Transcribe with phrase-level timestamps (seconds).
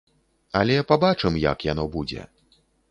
[0.61, 2.21] Але пабачым як яно будзе.